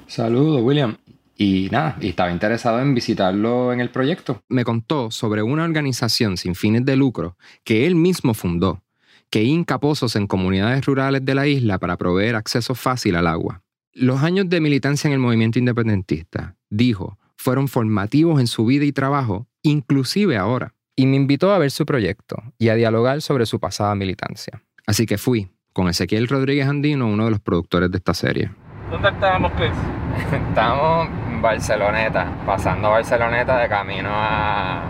[0.06, 0.98] Saludos, William.
[1.36, 4.40] Y nada, y estaba interesado en visitarlo en el proyecto.
[4.48, 8.84] Me contó sobre una organización sin fines de lucro que él mismo fundó,
[9.28, 13.64] que hinca pozos en comunidades rurales de la isla para proveer acceso fácil al agua.
[13.94, 18.92] Los años de militancia en el movimiento independentista, dijo, fueron formativos en su vida y
[18.92, 20.74] trabajo, inclusive ahora.
[20.94, 24.62] Y me invitó a ver su proyecto y a dialogar sobre su pasada militancia.
[24.86, 28.50] Así que fui, con Ezequiel Rodríguez Andino, uno de los productores de esta serie.
[28.90, 29.70] ¿Dónde estábamos, Chris?
[30.48, 34.82] Estamos en Barceloneta, pasando Barceloneta de camino a,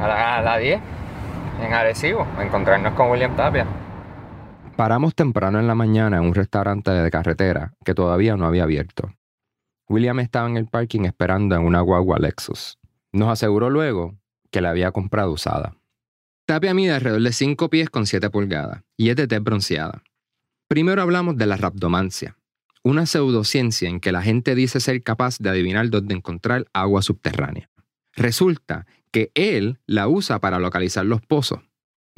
[0.00, 0.80] a, la, a la 10,
[1.64, 3.66] en Arecibo, a encontrarnos con William Tapia.
[4.78, 9.12] Paramos temprano en la mañana en un restaurante de carretera que todavía no había abierto.
[9.88, 12.78] William estaba en el parking esperando en una guagua Lexus.
[13.10, 14.16] Nos aseguró luego
[14.52, 15.74] que la había comprado usada.
[16.46, 20.04] Tapia mide alrededor de 5 pies con 7 pulgadas y es de tez bronceada.
[20.68, 22.36] Primero hablamos de la raptomancia,
[22.84, 27.68] una pseudociencia en que la gente dice ser capaz de adivinar dónde encontrar agua subterránea.
[28.14, 31.62] Resulta que él la usa para localizar los pozos.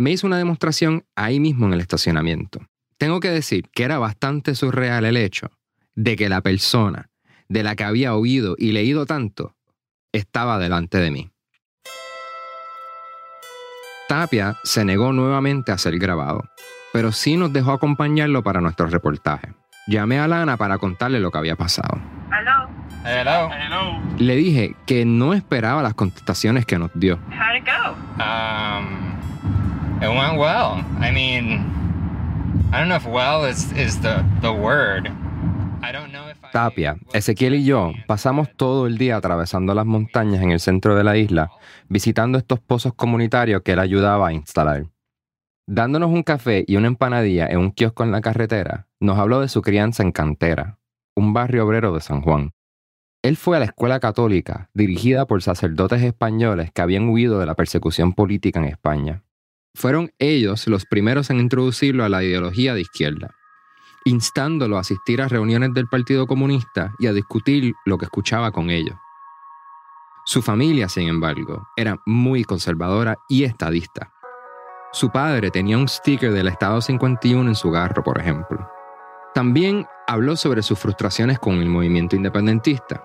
[0.01, 2.61] Me hizo una demostración ahí mismo en el estacionamiento.
[2.97, 5.51] Tengo que decir que era bastante surreal el hecho
[5.95, 7.11] de que la persona
[7.51, 9.55] de la que había oído y leído tanto
[10.11, 11.31] estaba delante de mí.
[14.09, 16.45] Tapia se negó nuevamente a ser grabado,
[16.95, 19.53] pero sí nos dejó acompañarlo para nuestro reportaje.
[19.87, 22.01] Llamé a Lana para contarle lo que había pasado.
[22.33, 22.71] Hello.
[23.05, 23.51] Hello.
[24.17, 27.19] Le dije que no esperaba las contestaciones que nos dio.
[27.33, 27.93] How'd it go?
[28.23, 29.10] Um,
[30.03, 30.85] it went well.
[31.01, 31.65] I mean,
[32.73, 35.11] I don't know if well is, is the, the word.
[35.83, 36.51] I don't know if I...
[36.53, 41.05] Tapia, Ezequiel y yo pasamos todo el día atravesando las montañas en el centro de
[41.05, 41.51] la isla,
[41.89, 44.87] visitando estos pozos comunitarios que él ayudaba a instalar.
[45.67, 49.49] Dándonos un café y una empanadilla en un kiosco en la carretera, nos habló de
[49.49, 50.79] su crianza en Cantera,
[51.15, 52.53] un barrio obrero de San Juan.
[53.23, 57.55] Él fue a la escuela católica, dirigida por sacerdotes españoles que habían huido de la
[57.55, 59.23] persecución política en España.
[59.81, 63.35] Fueron ellos los primeros en introducirlo a la ideología de izquierda,
[64.05, 68.69] instándolo a asistir a reuniones del Partido Comunista y a discutir lo que escuchaba con
[68.69, 68.95] ellos.
[70.27, 74.13] Su familia, sin embargo, era muy conservadora y estadista.
[74.93, 78.71] Su padre tenía un sticker del Estado 51 en su garro, por ejemplo.
[79.33, 83.03] También habló sobre sus frustraciones con el movimiento independentista.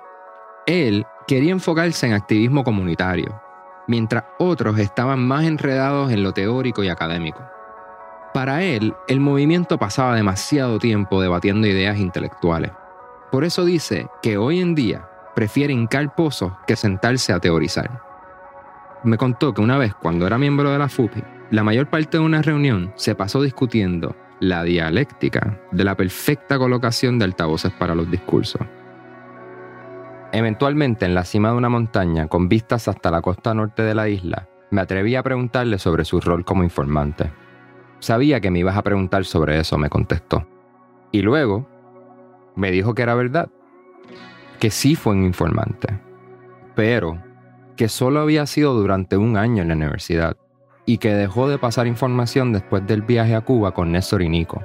[0.65, 3.44] Él quería enfocarse en activismo comunitario,
[3.87, 7.41] mientras otros estaban más enredados en lo teórico y académico.
[8.33, 12.71] Para él, el movimiento pasaba demasiado tiempo debatiendo ideas intelectuales.
[13.31, 18.01] Por eso dice que hoy en día prefiere hincar pozos que sentarse a teorizar.
[19.03, 22.23] Me contó que una vez, cuando era miembro de la FUPI, la mayor parte de
[22.23, 28.09] una reunión se pasó discutiendo la dialéctica de la perfecta colocación de altavoces para los
[28.09, 28.61] discursos.
[30.31, 34.09] Eventualmente, en la cima de una montaña, con vistas hasta la costa norte de la
[34.09, 37.31] isla, me atreví a preguntarle sobre su rol como informante.
[37.99, 40.47] Sabía que me ibas a preguntar sobre eso, me contestó.
[41.11, 41.67] Y luego
[42.55, 43.49] me dijo que era verdad,
[44.59, 45.99] que sí fue un informante,
[46.75, 47.21] pero
[47.75, 50.37] que solo había sido durante un año en la universidad
[50.85, 54.63] y que dejó de pasar información después del viaje a Cuba con Néstor y Nico.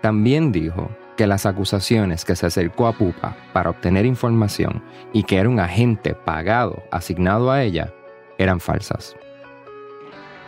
[0.00, 5.36] También dijo que las acusaciones que se acercó a Pupa para obtener información y que
[5.36, 7.92] era un agente pagado asignado a ella
[8.38, 9.14] eran falsas.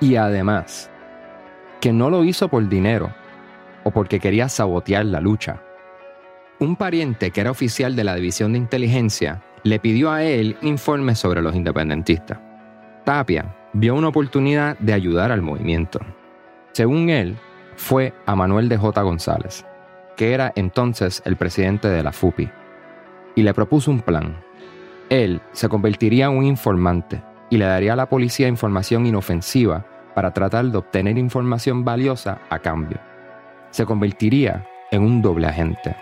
[0.00, 0.90] Y además,
[1.82, 3.12] que no lo hizo por dinero
[3.84, 5.60] o porque quería sabotear la lucha.
[6.58, 11.18] Un pariente que era oficial de la División de Inteligencia le pidió a él informes
[11.18, 12.38] sobre los independentistas.
[13.04, 16.00] Tapia vio una oportunidad de ayudar al movimiento.
[16.72, 17.36] Según él,
[17.76, 19.02] fue a Manuel de J.
[19.02, 19.66] González,
[20.16, 22.50] que era entonces el presidente de la FUPI,
[23.34, 24.36] y le propuso un plan.
[25.08, 30.32] Él se convertiría en un informante y le daría a la policía información inofensiva para
[30.32, 32.98] tratar de obtener información valiosa a cambio.
[33.70, 35.96] Se convertiría en un doble agente.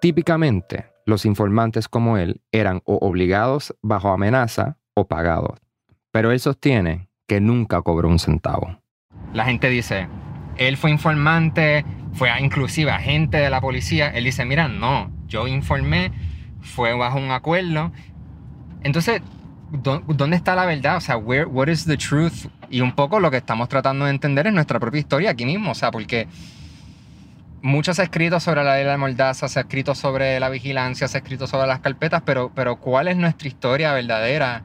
[0.00, 5.58] Típicamente, los informantes como él eran o obligados bajo amenaza o pagados,
[6.14, 8.78] pero él sostiene que nunca cobró un centavo.
[9.32, 10.06] La gente dice,
[10.56, 14.10] él fue informante, fue inclusive agente de la policía.
[14.10, 16.12] Él dice, mira, no, yo informé,
[16.60, 17.90] fue bajo un acuerdo.
[18.84, 19.22] Entonces,
[19.72, 20.98] ¿dónde está la verdad?
[20.98, 22.46] O sea, where, what is the truth?
[22.70, 25.72] Y un poco lo que estamos tratando de entender es nuestra propia historia aquí mismo,
[25.72, 26.28] o sea, porque
[27.60, 30.48] mucho se ha escrito sobre la ley de la mordaza, se ha escrito sobre la
[30.48, 34.62] vigilancia, se ha escrito sobre las carpetas, pero, pero ¿cuál es nuestra historia verdadera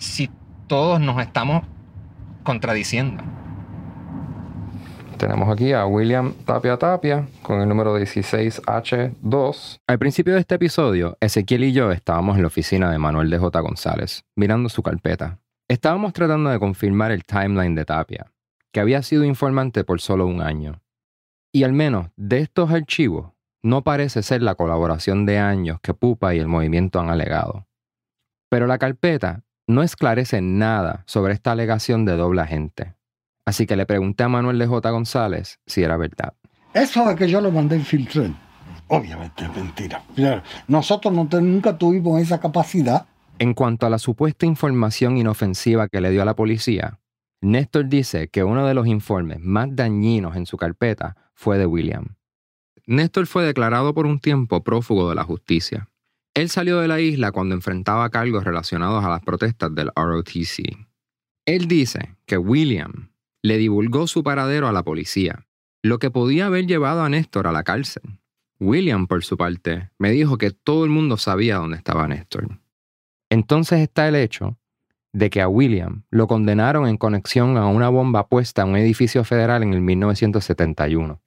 [0.00, 0.30] si
[0.66, 1.62] todos nos estamos
[2.42, 3.22] contradiciendo?
[5.18, 9.80] Tenemos aquí a William Tapia Tapia con el número 16H2.
[9.86, 13.36] Al principio de este episodio, Ezequiel y yo estábamos en la oficina de Manuel de
[13.36, 13.60] J.
[13.60, 15.38] González, mirando su carpeta.
[15.68, 18.32] Estábamos tratando de confirmar el timeline de Tapia,
[18.72, 20.80] que había sido informante por solo un año.
[21.52, 23.32] Y al menos de estos archivos,
[23.62, 27.66] no parece ser la colaboración de años que Pupa y el movimiento han alegado.
[28.48, 32.94] Pero la carpeta no esclarece nada sobre esta alegación de doble agente.
[33.44, 34.90] Así que le pregunté a Manuel de J.
[34.90, 36.34] González si era verdad.
[36.74, 38.30] Eso de que yo lo mandé infiltrar,
[38.88, 40.02] obviamente es mentira.
[40.68, 43.06] Nosotros no nunca tuvimos esa capacidad.
[43.38, 46.98] En cuanto a la supuesta información inofensiva que le dio a la policía,
[47.40, 52.16] Néstor dice que uno de los informes más dañinos en su carpeta fue de William.
[52.86, 55.88] Néstor fue declarado por un tiempo prófugo de la justicia.
[56.34, 60.76] Él salió de la isla cuando enfrentaba cargos relacionados a las protestas del ROTC.
[61.44, 63.10] Él dice que William
[63.42, 65.46] le divulgó su paradero a la policía,
[65.82, 68.20] lo que podía haber llevado a Néstor a la cárcel.
[68.60, 72.60] William, por su parte, me dijo que todo el mundo sabía dónde estaba Néstor.
[73.28, 74.58] Entonces está el hecho
[75.12, 79.24] de que a William lo condenaron en conexión a una bomba puesta en un edificio
[79.24, 81.20] federal en el 1971.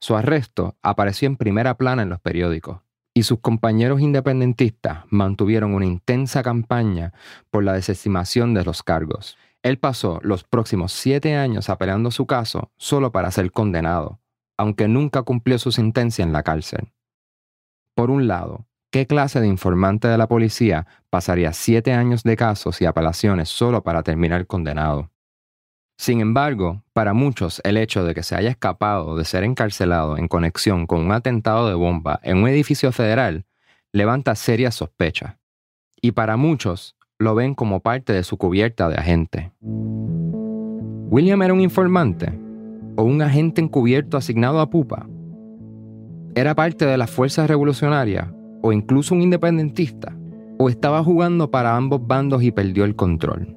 [0.00, 5.86] Su arresto apareció en primera plana en los periódicos y sus compañeros independentistas mantuvieron una
[5.86, 7.12] intensa campaña
[7.50, 9.38] por la desestimación de los cargos.
[9.62, 14.20] Él pasó los próximos siete años apelando su caso solo para ser condenado,
[14.58, 16.92] aunque nunca cumplió su sentencia en la cárcel.
[17.94, 22.82] Por un lado, ¿qué clase de informante de la policía pasaría siete años de casos
[22.82, 25.13] y apelaciones solo para terminar condenado?
[25.96, 30.28] Sin embargo, para muchos el hecho de que se haya escapado de ser encarcelado en
[30.28, 33.46] conexión con un atentado de bomba en un edificio federal
[33.92, 35.36] levanta serias sospechas.
[36.02, 39.52] Y para muchos, lo ven como parte de su cubierta de agente.
[41.10, 42.36] ¿William era un informante
[42.96, 45.06] o un agente encubierto asignado a Pupa?
[46.34, 48.28] ¿Era parte de las fuerzas revolucionarias
[48.62, 50.16] o incluso un independentista?
[50.58, 53.54] ¿O estaba jugando para ambos bandos y perdió el control?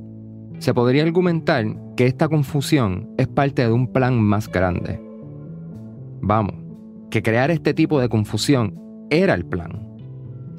[0.59, 1.65] Se podría argumentar
[1.97, 5.01] que esta confusión es parte de un plan más grande.
[6.21, 6.53] Vamos,
[7.09, 8.79] que crear este tipo de confusión
[9.09, 9.83] era el plan.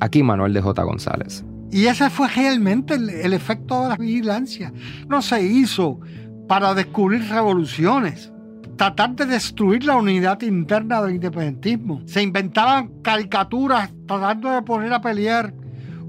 [0.01, 0.83] Aquí Manuel de J.
[0.83, 1.45] González.
[1.71, 4.73] Y ese fue realmente el, efecto de la vigilancia.
[5.09, 6.01] No se hizo
[6.49, 8.33] para descubrir revoluciones,
[8.77, 12.03] tratar de destruir la unidad interna del independentismo.
[12.07, 15.55] Se inventaban caricaturas tratando de poner a pelear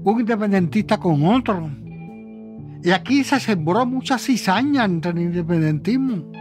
[0.02, 1.70] un independentista con otro.
[2.82, 6.32] Y aquí se sembró mucha cizaña entre el independentismo.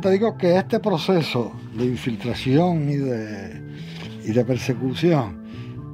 [0.00, 3.62] Te digo que este proceso de infiltración y de,
[4.24, 5.42] y de persecución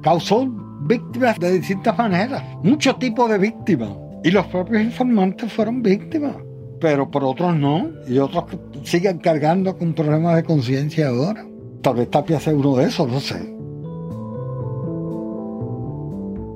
[0.01, 0.47] causó
[0.81, 3.91] víctimas de distintas maneras, muchos tipos de víctimas.
[4.23, 6.35] Y los propios informantes fueron víctimas,
[6.79, 8.45] pero por otros no, y otros
[8.83, 11.45] siguen cargando con problemas de conciencia ahora.
[11.81, 13.53] Tal vez Tapia sea uno de esos, no sé.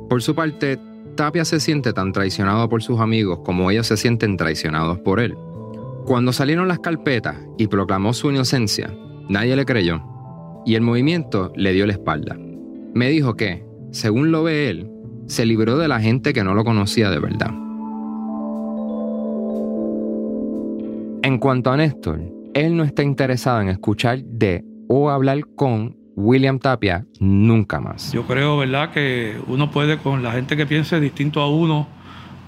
[0.10, 0.80] Por su parte,
[1.18, 5.36] Tapia se siente tan traicionado por sus amigos como ellos se sienten traicionados por él.
[6.06, 8.96] Cuando salieron las carpetas y proclamó su inocencia,
[9.28, 10.02] nadie le creyó
[10.66, 12.38] y el movimiento le dio la espalda.
[12.94, 14.90] Me dijo que, según lo ve él,
[15.26, 17.52] se libró de la gente que no lo conocía de verdad.
[21.24, 22.22] En cuanto a Néstor,
[22.54, 28.12] él no está interesado en escuchar de o hablar con William Tapia nunca más.
[28.12, 31.88] Yo creo, ¿verdad?, que uno puede con la gente que piense distinto a uno,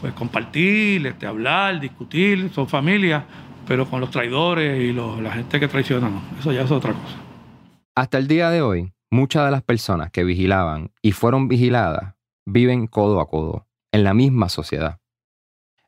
[0.01, 3.23] pues compartir, este, hablar, discutir, son familias,
[3.67, 6.19] pero con los traidores y la gente que traiciona, no.
[6.39, 7.17] Eso ya es otra cosa.
[7.93, 12.15] Hasta el día de hoy, muchas de las personas que vigilaban y fueron vigiladas
[12.47, 14.97] viven codo a codo, en la misma sociedad.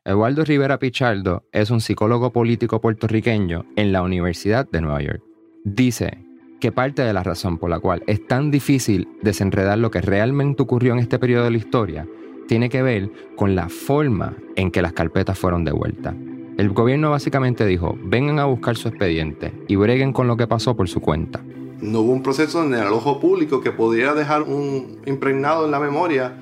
[0.04, 5.22] Eduardo Rivera Pichardo es un psicólogo político puertorriqueño en la Universidad de Nueva York.
[5.64, 6.31] Dice
[6.62, 10.62] que parte de la razón por la cual es tan difícil desenredar lo que realmente
[10.62, 12.06] ocurrió en este periodo de la historia
[12.46, 16.14] tiene que ver con la forma en que las carpetas fueron devueltas.
[16.58, 20.76] El gobierno básicamente dijo, vengan a buscar su expediente y breguen con lo que pasó
[20.76, 21.40] por su cuenta.
[21.80, 25.80] No hubo un proceso en el ojo público que pudiera dejar un impregnado en la
[25.80, 26.36] memoria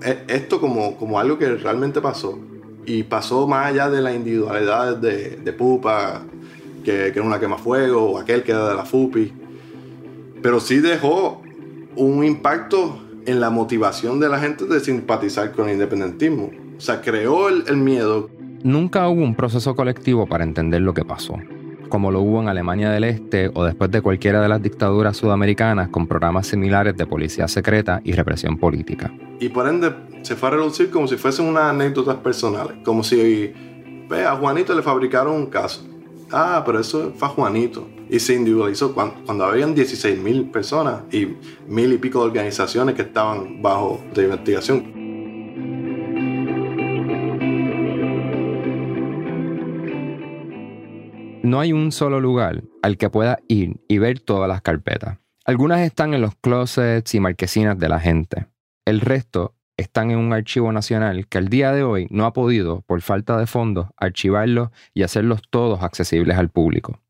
[0.00, 2.38] e, esto como, como algo que realmente pasó.
[2.86, 6.22] Y pasó más allá de la individualidad de, de Pupa,
[6.84, 9.32] que, que era una quemafuego, o aquel que era de la FUPI.
[10.42, 11.42] Pero sí dejó
[11.96, 16.50] un impacto en la motivación de la gente de simpatizar con el independentismo.
[16.76, 18.28] O sea, creó el, el miedo.
[18.62, 21.38] Nunca hubo un proceso colectivo para entender lo que pasó,
[21.88, 25.88] como lo hubo en Alemania del Este o después de cualquiera de las dictaduras sudamericanas
[25.88, 29.12] con programas similares de policía secreta y represión política.
[29.40, 33.52] Y por ende se fue a reducir como si fuesen unas anécdotas personales, como si
[34.08, 35.86] ve, a Juanito le fabricaron un caso.
[36.36, 37.86] Ah, pero eso fue Juanito.
[38.10, 41.36] Y se individualizó cuando, cuando habían 16 mil personas y
[41.68, 44.92] mil y pico de organizaciones que estaban bajo de investigación.
[51.44, 55.20] No hay un solo lugar al que pueda ir y ver todas las carpetas.
[55.44, 58.48] Algunas están en los closets y marquesinas de la gente.
[58.84, 62.82] El resto están en un archivo nacional que al día de hoy no ha podido,
[62.82, 67.00] por falta de fondos, archivarlos y hacerlos todos accesibles al público.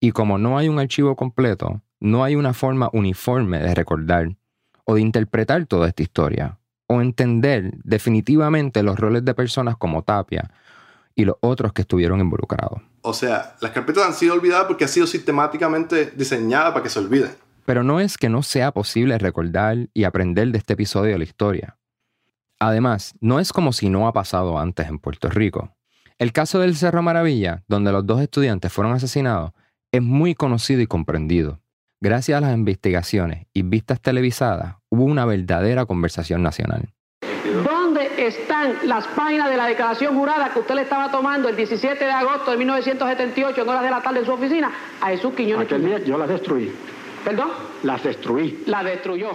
[0.00, 4.36] Y como no hay un archivo completo, no hay una forma uniforme de recordar
[4.84, 10.50] o de interpretar toda esta historia, o entender definitivamente los roles de personas como Tapia
[11.16, 12.82] y los otros que estuvieron involucrados.
[13.02, 16.98] O sea, las carpetas han sido olvidadas porque han sido sistemáticamente diseñadas para que se
[16.98, 17.30] olviden.
[17.64, 21.24] Pero no es que no sea posible recordar y aprender de este episodio de la
[21.24, 21.76] historia.
[22.58, 25.74] Además, no es como si no ha pasado antes en Puerto Rico.
[26.18, 29.52] El caso del Cerro Maravilla, donde los dos estudiantes fueron asesinados,
[29.92, 31.60] es muy conocido y comprendido.
[32.00, 36.92] Gracias a las investigaciones y vistas televisadas, hubo una verdadera conversación nacional.
[37.64, 42.02] ¿Dónde están las páginas de la declaración jurada que usted le estaba tomando el 17
[42.04, 45.66] de agosto de 1978 en horas de la tarde en su oficina a Jesús Quiñones?
[45.66, 46.72] Aquel día yo las destruí.
[47.24, 47.50] ¿Perdón?
[47.82, 48.62] Las destruí.
[48.66, 49.30] La destruyó.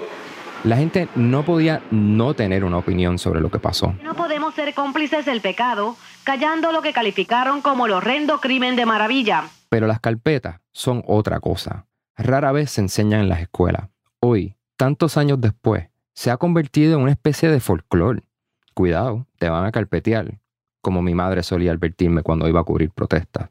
[0.63, 3.95] La gente no podía no tener una opinión sobre lo que pasó.
[4.03, 8.85] No podemos ser cómplices del pecado, callando lo que calificaron como el horrendo crimen de
[8.85, 9.45] maravilla.
[9.69, 11.87] Pero las carpetas son otra cosa.
[12.15, 13.89] Rara vez se enseñan en las escuelas.
[14.19, 18.21] Hoy, tantos años después, se ha convertido en una especie de folclore.
[18.75, 20.39] Cuidado, te van a carpetear,
[20.81, 23.49] como mi madre solía advertirme cuando iba a cubrir protestas.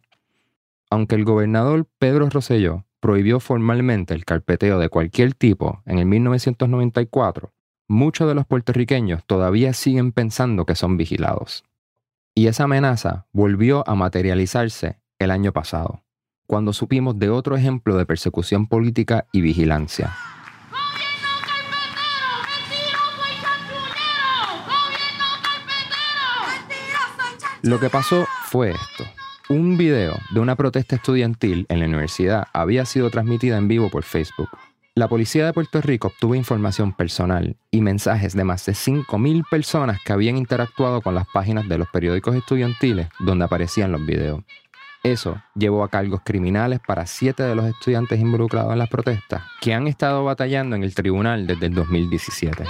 [0.91, 7.53] Aunque el gobernador Pedro Rosselló prohibió formalmente el carpeteo de cualquier tipo en el 1994,
[7.89, 11.65] muchos de los puertorriqueños todavía siguen pensando que son vigilados.
[12.35, 16.05] Y esa amenaza volvió a materializarse el año pasado,
[16.47, 20.15] cuando supimos de otro ejemplo de persecución política y vigilancia.
[27.63, 29.20] Lo que pasó fue esto.
[29.51, 34.05] Un video de una protesta estudiantil en la universidad había sido transmitida en vivo por
[34.05, 34.49] Facebook.
[34.95, 39.99] La policía de Puerto Rico obtuvo información personal y mensajes de más de 5.000 personas
[40.05, 44.45] que habían interactuado con las páginas de los periódicos estudiantiles donde aparecían los videos.
[45.03, 49.75] Eso llevó a cargos criminales para siete de los estudiantes involucrados en las protestas, que
[49.75, 52.67] han estado batallando en el tribunal desde el 2017.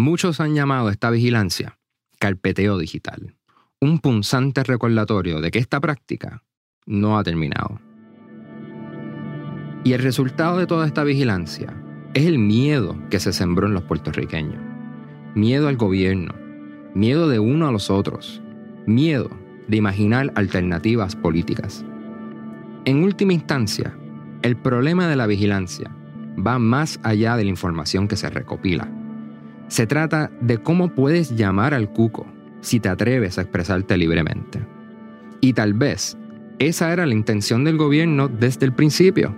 [0.00, 1.78] Muchos han llamado esta vigilancia
[2.18, 3.36] carpeteo digital,
[3.82, 6.42] un punzante recordatorio de que esta práctica
[6.86, 7.78] no ha terminado.
[9.84, 11.74] Y el resultado de toda esta vigilancia
[12.14, 14.62] es el miedo que se sembró en los puertorriqueños.
[15.34, 16.34] Miedo al gobierno,
[16.94, 18.40] miedo de uno a los otros,
[18.86, 19.28] miedo
[19.68, 21.84] de imaginar alternativas políticas.
[22.86, 23.94] En última instancia,
[24.40, 25.94] el problema de la vigilancia,
[26.38, 28.90] va más allá de la información que se recopila.
[29.70, 32.26] Se trata de cómo puedes llamar al cuco
[32.60, 34.66] si te atreves a expresarte libremente.
[35.40, 36.18] Y tal vez
[36.58, 39.32] esa era la intención del gobierno desde el principio.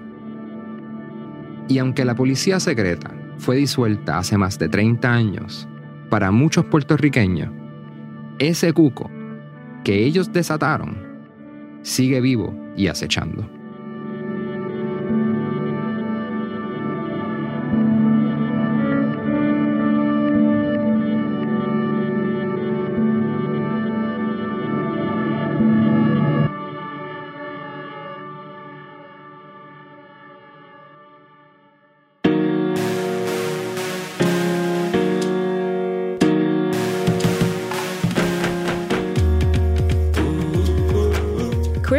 [1.69, 5.69] Y aunque la policía secreta fue disuelta hace más de 30 años,
[6.09, 7.51] para muchos puertorriqueños,
[8.39, 9.11] ese cuco
[9.85, 10.97] que ellos desataron
[11.83, 13.62] sigue vivo y acechando.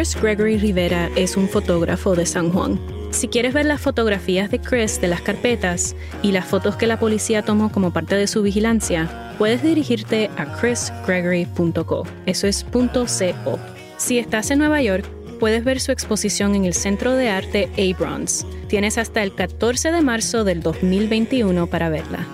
[0.04, 2.78] Chris Gregory Rivera es un fotógrafo de San Juan.
[3.10, 6.98] Si quieres ver las fotografías de Chris de las carpetas y las fotos que la
[6.98, 12.02] policía tomó como parte de su vigilancia, puedes dirigirte a chrisgregory.co.
[12.26, 13.58] Eso es .co.
[13.96, 15.06] Si estás en Nueva York,
[15.40, 18.46] puedes ver su exposición en el Centro de Arte Abrons.
[18.68, 22.26] Tienes hasta el 14 de marzo del 2021 para verla.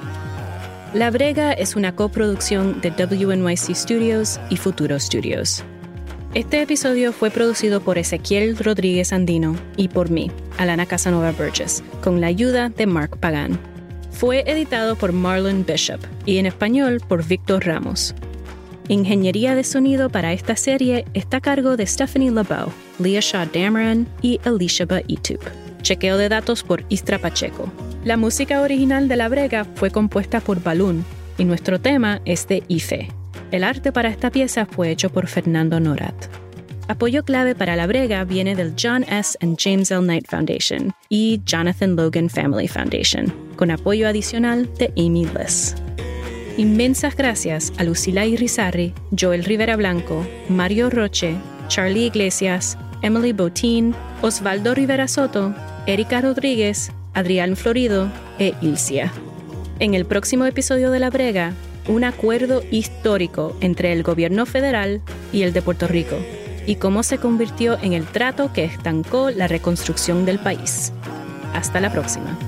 [0.92, 5.62] La Brega es una coproducción de WNYC Studios y Futuro Studios.
[6.32, 12.20] Este episodio fue producido por Ezequiel Rodríguez Andino y por mí, Alana Casanova Burgess, con
[12.20, 13.58] la ayuda de Mark Pagan.
[14.12, 18.14] Fue editado por Marlon Bishop y en español por Víctor Ramos.
[18.86, 22.68] Ingeniería de sonido para esta serie está a cargo de Stephanie LeBeau,
[23.00, 25.42] Leah Shaw Dameron y Alicia Baitup.
[25.82, 27.72] Chequeo de datos por Istra Pacheco.
[28.04, 31.04] La música original de La Brega fue compuesta por Balloon
[31.38, 33.19] y nuestro tema es de Ife.
[33.50, 36.14] El arte para esta pieza fue hecho por Fernando Norat.
[36.86, 39.36] Apoyo clave para la brega viene del John S.
[39.40, 40.02] and James L.
[40.02, 45.74] Knight Foundation y Jonathan Logan Family Foundation, con apoyo adicional de Amy Liss.
[46.56, 51.34] Inmensas gracias a Lucila Irizarry, Joel Rivera Blanco, Mario Roche,
[51.68, 55.54] Charlie Iglesias, Emily Botín, Osvaldo Rivera Soto,
[55.86, 59.12] Erika Rodríguez, Adrián Florido e Ilcia.
[59.78, 61.54] En el próximo episodio de La Brega,
[61.90, 65.00] un acuerdo histórico entre el gobierno federal
[65.32, 66.16] y el de Puerto Rico,
[66.66, 70.92] y cómo se convirtió en el trato que estancó la reconstrucción del país.
[71.52, 72.38] Hasta la próxima.